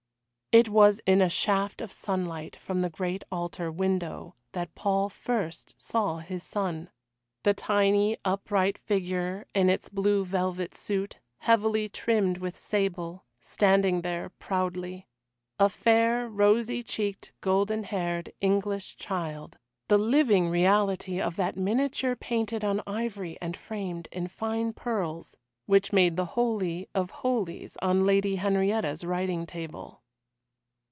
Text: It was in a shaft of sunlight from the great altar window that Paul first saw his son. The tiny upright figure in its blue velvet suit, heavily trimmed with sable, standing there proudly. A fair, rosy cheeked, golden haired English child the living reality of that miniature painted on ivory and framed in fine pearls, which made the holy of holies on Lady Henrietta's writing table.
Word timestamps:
It 0.53 0.67
was 0.67 0.99
in 1.05 1.21
a 1.21 1.29
shaft 1.29 1.79
of 1.79 1.93
sunlight 1.93 2.57
from 2.57 2.81
the 2.81 2.89
great 2.89 3.23
altar 3.31 3.71
window 3.71 4.35
that 4.51 4.75
Paul 4.75 5.07
first 5.07 5.75
saw 5.81 6.17
his 6.17 6.43
son. 6.43 6.89
The 7.43 7.53
tiny 7.53 8.17
upright 8.25 8.77
figure 8.77 9.45
in 9.55 9.69
its 9.69 9.87
blue 9.87 10.25
velvet 10.25 10.75
suit, 10.75 11.19
heavily 11.37 11.87
trimmed 11.87 12.39
with 12.39 12.57
sable, 12.57 13.23
standing 13.39 14.01
there 14.01 14.27
proudly. 14.27 15.07
A 15.57 15.69
fair, 15.69 16.27
rosy 16.27 16.83
cheeked, 16.83 17.31
golden 17.39 17.83
haired 17.85 18.33
English 18.41 18.97
child 18.97 19.57
the 19.87 19.97
living 19.97 20.49
reality 20.49 21.21
of 21.21 21.37
that 21.37 21.55
miniature 21.55 22.17
painted 22.17 22.61
on 22.65 22.81
ivory 22.85 23.37
and 23.39 23.55
framed 23.55 24.09
in 24.11 24.27
fine 24.27 24.73
pearls, 24.73 25.37
which 25.65 25.93
made 25.93 26.17
the 26.17 26.25
holy 26.35 26.89
of 26.93 27.09
holies 27.09 27.77
on 27.81 28.05
Lady 28.05 28.35
Henrietta's 28.35 29.05
writing 29.05 29.45
table. 29.45 29.99